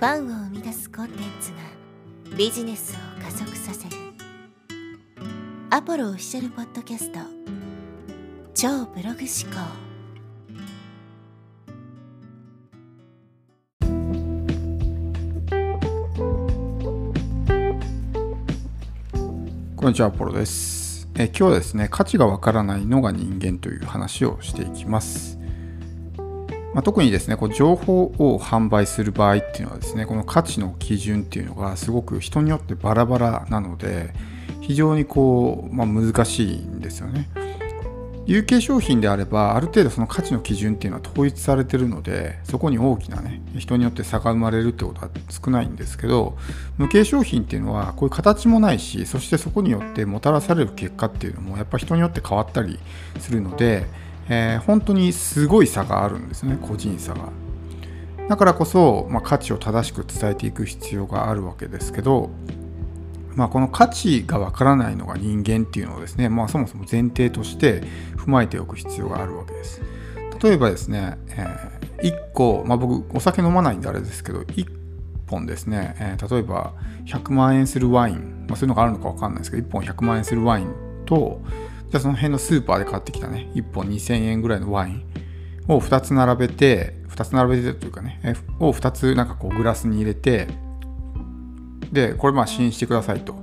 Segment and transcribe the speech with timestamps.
[0.00, 3.96] ファンを生み出すコンテンツがビジネスを加速させる
[5.68, 7.18] アポロオフィシャルポッドキャスト
[8.54, 9.18] 超ブログ思
[9.52, 9.60] 考
[19.76, 21.10] こんにちは、アポロです。
[21.16, 25.39] え今日はですね、価値がわからないのが人間という話をしていきます。
[26.74, 34.14] まあ、特にですね、こう情報を販売する場合っていうのはですね、この価値の基準っていうのがすごく人によってバラバラなので、
[34.60, 37.28] 非常にこう、まあ、難しいんですよね。
[38.26, 46.36] 有形商品であればある程度その価値の基準っていうのは統一されてるのでそこに大きなね人によって差が生まれるってことは少ないんですけど
[46.78, 52.78] 無形商品っていうのはこういう形もないしそしてそこによってもたらされる結果っていうのもやっぱ人によって変わったり
[53.18, 53.86] するので、
[54.30, 57.28] えー本当にすごい差があるんですね個人差が。
[58.28, 62.30] だからこそ、まあ、価値を正しく伝えていく必要があるわけですけど
[63.34, 67.82] まあ、この価値がわからないのが人間っていうのをですね、まあ、そもそも前提として
[68.16, 69.80] 踏まえておく必要があるわけです。
[70.42, 74.66] 例えばですね、えー1個、まあ、僕お酒飲まないんであれですけど1
[75.26, 76.72] 本ですね、えー例えば
[77.06, 81.42] 100万円するワイン、まあ、そういうのがあるのかわかんないですけど1本100万円するワインと
[81.90, 85.04] じゃあその辺のスーパーで買ってきたね1本2000円ぐらいのワイン
[85.68, 90.48] を2つ並べて2つ並べてというかね、えを2つなんかこうグラスに入れて
[91.92, 93.34] で、これまあ試飲してくださいと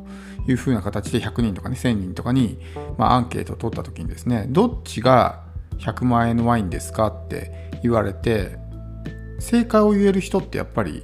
[0.48, 2.60] いうふうな形で100人とかね、1000人とかに、
[2.98, 5.44] まあ、アンケートを取った時にですね、どっちが
[5.80, 8.58] 100万円のワインですかって言われて、
[9.40, 11.04] 正解を言える人ってやっぱり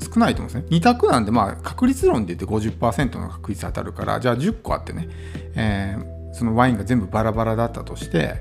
[0.00, 0.78] 少ないと思うんですね。
[0.78, 5.08] 2択なんで、まあ確率論で言って50%の確率当たるから、じゃあ10個あってね、
[5.54, 8.34] えーそのワインが全部バラバラだったとして、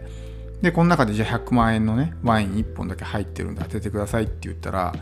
[0.62, 4.94] で、この中でじゃあ100万円のね、ワイン1本だけ入ってるんで当ててくださいって言ったら、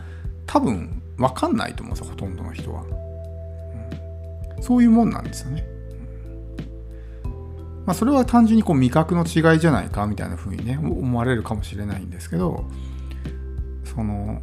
[0.45, 2.83] 多分分かんないと思うんですよ、ほとんどの人は。
[4.61, 5.65] そういうもんなんですよね。
[7.85, 12.65] まあ、それは単純にこう味覚の違いじゃないかみたいな風にね思われるかもしれないんですけど
[13.83, 14.41] その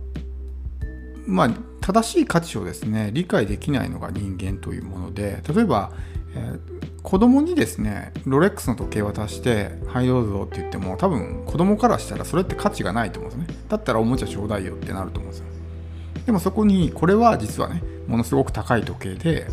[1.26, 5.92] まあ正しい価値をですね理解できないのが人間というもので例えば、
[6.34, 13.58] えー子供にですねロレックスの時計渡して「はいどうぞ」って言っても多分子供からしたらそれって価値がないと思うんですね。
[13.68, 15.46] だったらおもちゃちょうだいよってなると思うんですよ。
[16.26, 19.46] でもそこにこれは実はねものすごく高い時計で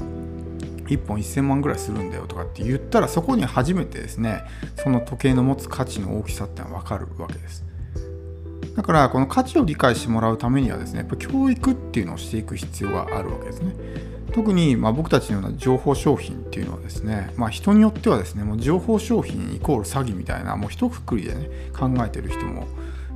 [0.87, 4.43] 1本1000万ぐらいするんだよとかって言ったらそこに初めてですね
[4.75, 7.66] その時計の持つ価値の大きさってのは分かるわけです。
[8.77, 13.73] だからこの価値を理解してもらうためにはですねやっぱ教育っていうのをしていく必要があるわけですね。
[14.33, 22.67] 特にま僕たちのような情報商品っていうのはですね、まあ、人によってはですねもう情報商品イコール詐欺みたいなもう一括りでね考えてる人も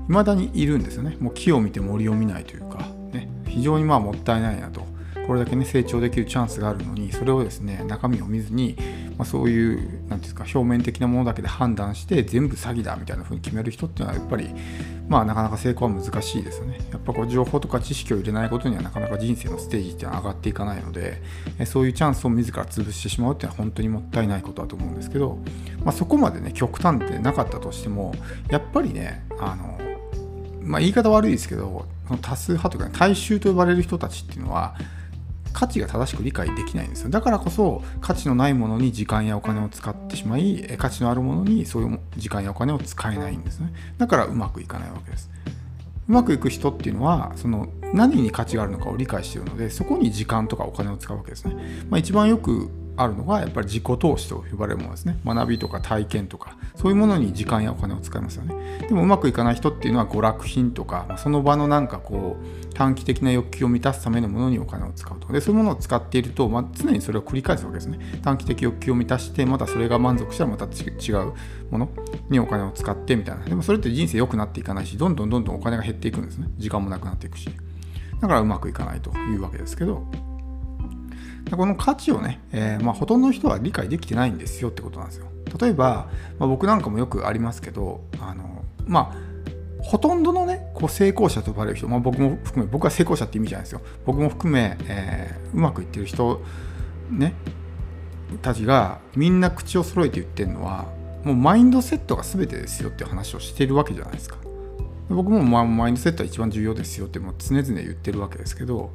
[0.07, 1.16] 未だにいるんですよね。
[1.19, 2.79] もう木を見て森を見ないというか、
[3.11, 4.81] ね、非常にまあもったいないなと
[5.27, 8.75] これだけね成長できるチャンスがあるのにそれをですね中身を見ずに、
[9.17, 14.49] まあ、そういう何ていうんですか表面的なものだけで判断して全部詐欺だみたいな風に決める人っていうのはやっぱり
[15.07, 16.79] まあなかなか成功は難しいですよね。
[16.91, 21.21] やっぱこう情報とか知識を入れないことにはなかなか人生のステージっていうのは上がっていかないので
[21.65, 25.38] そういうチャンスを自ら潰してしまうっていうのは本当にもったいないことだと思うんですけど、
[25.83, 28.13] まあ、そこまでね極端でなかったとしても
[28.49, 29.79] やっぱりねあの
[30.63, 31.85] まあ、言い方悪いですけど
[32.21, 34.75] 多数派というか、ね、大衆と呼ばれる人たちっていうのは
[35.53, 37.09] 価値が正しく理解できないんですよ。
[37.09, 43.73] だからこそ価値のないものに時間やお金を使ってしまい価値のあるものにそういう時間やお金を使えないんですね。
[43.97, 45.29] だからうまくいかないわけです。
[46.07, 51.56] うまくいく人っていうのはその何に価値があるのかを理解しているのでそこに時間とかお金を使うわけですね、
[51.89, 52.69] まあ、一番よく
[53.03, 55.19] あるのがやっぱり自己投資と呼ばれるものですね。
[55.25, 58.88] 学びとか体験とかそういうものに時間やお金を使いますよね。
[58.88, 68.00] でもうまくいかない人っていうのは娯楽品とかその場のなんかこう短期的な欲求を満たすためのものにお金を使うとでそういうものを使っていると、まあ、常にそれを繰り返すわけですね。
[68.23, 71.33] 短期的欲求を満たしてまたそれが満足したらまた違う
[71.69, 71.89] もの
[72.29, 73.45] にお金を使ってみたいな。
[73.45, 76.47] でもそれって人生良くなっていかないしどんどんどんどんお金が減っていくんですね。
[76.57, 77.50] 時間もなくなっていくし。
[78.22, 80.31] だからうまくいかないというわけですけど。
[81.57, 85.27] この価値をね、えーまあ、ほとんどの人は理解できてないんですよってことなんですよ。
[85.59, 86.09] 例えば、
[86.39, 93.81] まあ、僕なんかもよくありますけど、あのまあ、ほとんどのね、こう成功者と呼ばれる人、まあ、僕も含め、僕は成功者って意味じゃないですよ。
[94.06, 96.42] 僕も含め、えーうまくいってる人、
[97.09, 97.33] ね、
[98.42, 100.86] たちがみんな口を揃えて言ってるのは、
[101.24, 104.38] もうマインドセットが全てですよっていう話をしてるわけじゃないですか。
[105.09, 108.92] 僕もまあマインドセットは一番重要ですよってもう常々言ってるわけですけど、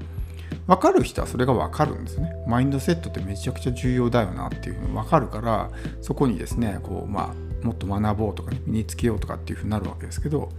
[0.66, 2.32] 分かる人はそれが分かるんですね。
[2.46, 5.70] マインドセットってめちゃくちゃ重要だよなっていうふうに分かるから、
[6.02, 10.50] そこにですね、こうまあ、もっと学ぼうとかね、身につけようとかっていうふうになるわけですけど、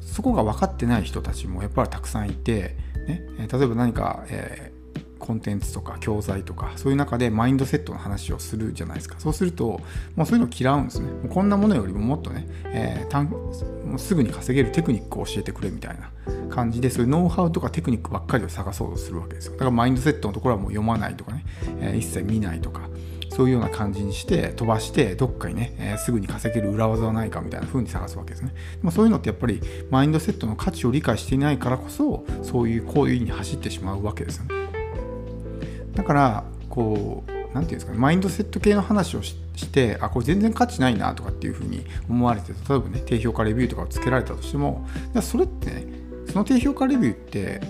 [0.00, 2.76] そこが分かってない人たちもやっぱりたくさんいて、
[3.06, 4.72] ね、例えば何か、え
[5.30, 9.80] コンテンツとか教材とかそういう中でマインドセットの話をするじゃないですかそうすると
[10.16, 16.10] もうそういうの嫌うんですねこんなものよりももっとね、えー、すぐに稼げるテクニックを教えてくれみたいな
[16.50, 21.44] 感じでそういうノウハウとかテクニックばっかりを探そうとするわけですよだからマインドセットのところはもう読まないとかね、
[21.80, 22.88] えー、一切見ないとか
[23.30, 28.52] そういうような感じにして飛ばしてどっかにね、えー、すぐに稼げる裏技はないかみたいな風に探すわけですね。
[28.82, 34.59] まあ、そういうのってやっぱりマインドセットの価値を理解していないからこそそういう行為に走ってしまうわけですよね。
[35.94, 39.36] だからこう何て言うんですかねマインドセット系の話をし
[39.72, 44.86] てあこれ全然価値ないなとかっていうふうに思われて例えばね低評価レビューとかをつけられたとしても
[45.22, 45.86] それってね
[46.28, 47.60] その低評価レビューって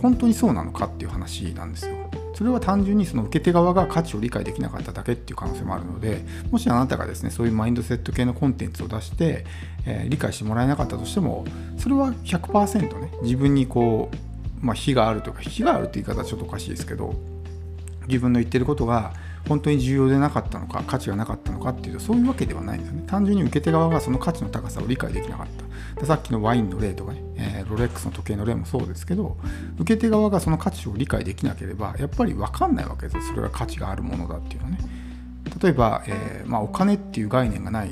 [0.00, 1.94] 本当にそうなのかっていう話なんですよ。
[2.34, 9.46] それは単純にその受け手側が価値を理解できなかっただけっていう可能性もあるのでもしあなたがですねそういうマインドセット系のコンテンツを出して、
[9.86, 11.44] えー、理解してもらえなかったとしても
[11.78, 14.10] それは100%ね自分にこ
[14.60, 17.14] う、まあ、非があるというか非があるって言い方はちょっとおかしいですけど
[18.06, 19.12] 自分の言ってることが
[19.48, 23.04] 本当に重要でなかったのか価値がなかったのかっていうとそういうわけではないんですよね。
[23.06, 25.46] 単純に受け手側がその価値の高さを理解できなかっ
[25.98, 26.06] た。
[26.06, 29.36] さっきのワインの例とかね、えー、ロレックスの時計の例もそうですけど
[29.78, 34.78] 受け手側がその価値を理解できなければやっぱり分かんないわけですそれが価値があるものだっていうのね。
[35.62, 37.90] 例えば、えー、まあ、お金っていう概念がない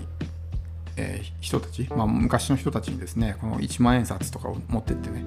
[0.97, 5.25] えー、人たち、まあ、昔の人たちにですねこの1万円札とかを持ってってね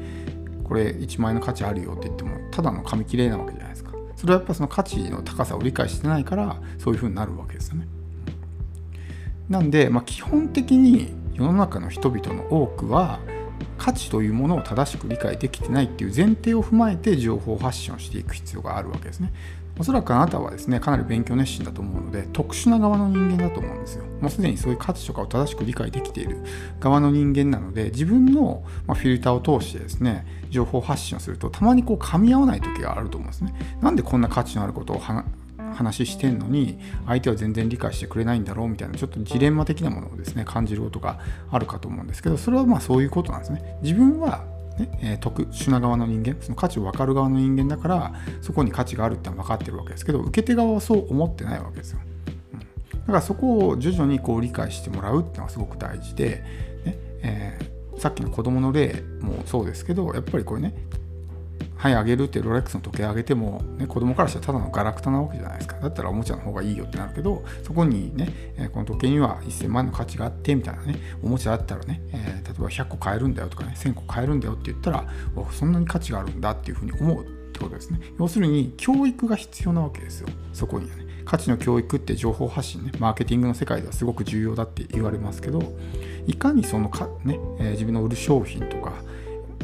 [0.64, 3.95] これ1万円の価値あるよって言ってもただの紙切れなわけじゃないですか。
[4.26, 7.88] それはやっぱその価値の高さを理解してないからそういうふうになるわけですよね。
[9.50, 13.20] なんで、まあ、基本的に世の中の人々の多くは
[13.78, 19.32] 価値というものを正しく理解できてないっていう前提を踏まえて情報発信をしていく必要があるわけですね。
[19.78, 24.06] おそらくあなたはですね、かなり勉強熱心だと思うので、特殊な側の人間だと思うんですよ。
[24.22, 26.38] もうすでにそういう価値とかを正しく理解できている
[26.80, 33.54] 側の人間なので、自分のフィルターを通してですね、情報発信をすると、たまにこう噛み合わない時があると思うんですね。
[33.82, 35.00] なんでこんな価値のあることを
[35.76, 41.20] 話してんのに相手は全然理解してくれないんだろうみたいなちょっとジレンマ的なものをですね感じることが
[41.52, 44.46] あるかと思うんですけどそれはまあそういうことなんですね自分は
[44.78, 52.00] ねえ特殊な側の人間その価値を分かる側の人間だからそこに価値があるってのは分かってるわけですけど受け手側はそう思ってないわけですよ、
[52.94, 56.44] うん、だからそこを徐々にこう理解してもらうっていうのはすごく大事で、
[56.86, 60.74] ねえー、さっきの子供の例もそうですけどやっぱりこれね
[61.78, 65.78] はいあげるってロレックスの時計あげても、ね、子供からしたらただのガラクタなわけじゃないですか。
[65.80, 75.06] だったらおもちゃの方がいいよってなるけどそこにね、えこの時計には1000万の価値があってみたいなねおもちゃだったらね、えー、例えば100個買えるんだよとかね1000個買えるんだよって言ったら
[75.52, 78.00] そんなに価値があるんだっていうふうに思うってことですね。
[78.20, 80.28] 要するに教育が必要なわけですよ。
[80.54, 81.06] そこにはね。
[81.26, 82.92] 価値の教育って情報発信ね。
[83.00, 85.62] マーケティングの世界ではすごく重要だって言われますけど
[86.28, 88.94] いかにそのか、ねえ、自分の売る商品とか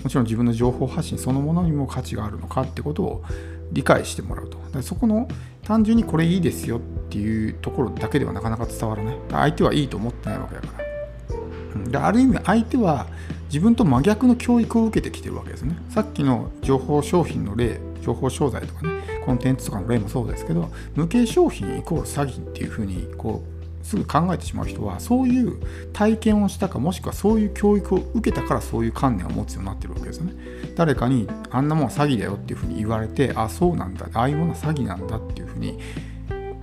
[0.04, 3.24] もちろん自分の情報発信そのものにも価値があるのかってことを
[3.72, 4.58] 理解してもらうと。
[4.72, 5.28] だそこの
[5.64, 9.18] 単純にこれいいですよっていうところだけではなかなか伝わらない。
[9.30, 11.90] 相手はいいと思ってないわけだから。
[11.90, 13.08] である意味相手は
[13.46, 15.76] 自分と真逆の教育を受けてきてるわけですね。
[15.90, 23.51] さっきの情報商品の例、情報商材とかね、コンテンツとかの例もそうですけど、無形商品イコール詐欺っていうふうにこう
[23.84, 25.60] すぐ考えてしまう人はそういう
[25.94, 30.34] 体験をしたかもしくはそういう教育を受けたからそういう観念を持つようになってるわけですよね。
[30.76, 34.08] 誰かにあんなもん詐欺だよっていうふうに言われてあそうなんだ。
[34.14, 35.80] ああいうものは詐欺なんだっていうふうに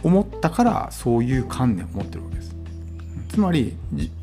[0.03, 2.55] 思ったからそういう観念を持ってるわけです。
[3.31, 3.77] つまり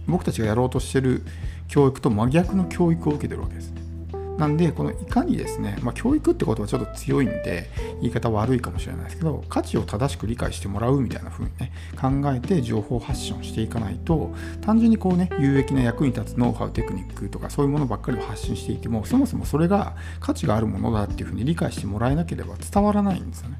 [0.08, 1.22] 僕たちがやろうとしてる
[1.67, 3.74] 教育と真逆の教育を受けてるわけです。
[4.38, 7.70] なんで、このいかにですね、まあ、教育ってことはちょっと強いんで、
[8.01, 23.58] 言い方悪いかもしれないですけど、価値を正しく理解してもらうみたいな風にね、考えて情報発信をしていかないと、単純にこうね、有益な役に立つノウハウ、テクニックとかそういうものばっかりを発信していても、そもそもそれが価値があるものだっていう風に理解してもらえなければ伝わらないんですよね。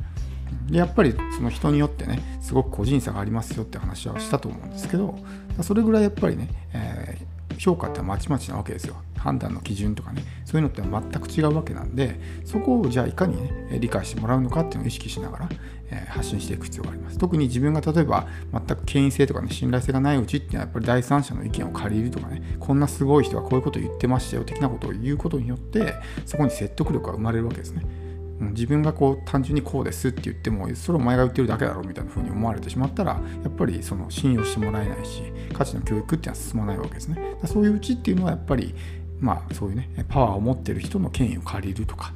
[0.70, 5.18] でやっぱりその人によってねすごく個人差がありますよって話はしたと思うんですけど
[5.62, 8.96] それぐらいやっぱりね、えー、評価ってまちまちなわけですよ。
[9.18, 10.24] 判断の基準とかね。
[10.46, 15.50] そういうのって全く違うわけなんでそこをじゃあいかにね理解してもらうのかっていうのを意識しながら、
[15.90, 17.18] えー、発信していく必要があります。
[17.18, 25.96] 特に自分が例えば全く権威性とかね信頼性がないうちっていうのはやっぱり第三者の意見を借りるとかねこんなすごい人がこういうこと言ってましたよ的なことを言うことによって
[26.26, 28.05] そこに説得力が生まれるわけですね。
[28.40, 35.22] 自分がこう単純にこうですって言ってもそれお前が言ってるだけだろうみたいな風に思われてしまったらやっぱりその信用してもらえないし
[35.54, 38.76] 価値の教育っていうのは進まないわけですねそういううちっていうのはやっぱり
[39.20, 42.14] まあそういうねパワーを持ってる人の権威を借りるとか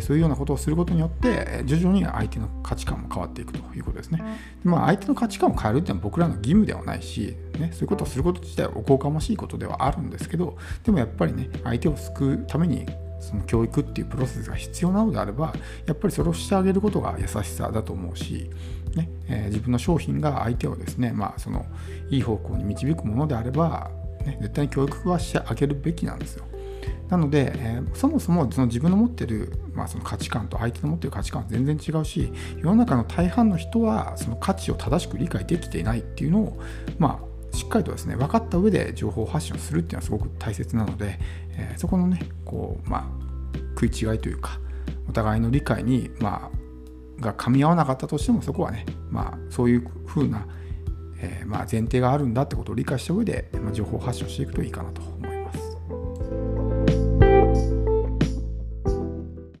[0.00, 4.22] そういうようなことをすることによって徐々に相手の価値観も変わっていくということですね。
[4.64, 12.86] まあ、相手の価値観を変えるっていうのは僕らの義務ではないし、ね、そういうことをすること自体はおこがましいことではあるんですけどでもやっぱりね相手を救うために
[13.22, 15.54] その教育っていうプロセスが必要なのであれば
[15.86, 18.50] やっぱりそれをしてあげることが優しさだと思うし、
[18.94, 21.64] ねえー、自分の商品が相手をですね、まあ、その
[22.10, 23.90] いい方向に導くものであれば、
[24.26, 26.44] ね、絶対に教育はしてあげるべきなんですよ。
[27.08, 36.60] なので、えー、そもそもその自分の持ってる、まあ、その価値観と相手の持ってる価値観は全然違うし世の中の大半の人はその価値を正しく理解できていないっていうのを、
[36.98, 41.18] まあ、しっかりとですね分かった上で情報発信をするっていうのはすごく大切なので、
[41.56, 44.58] えー、そこのねこう、まあ、食い違いというか
[45.08, 46.50] お互いの理解に、ま
[47.20, 50.46] あ、が噛み合わなかったとしてもそこはね、まあ、そういうふうな、
[51.18, 55.11] えー、まあ、前提があるんだってことを理解した上で、まあ、情報発信をしていくといいかなと。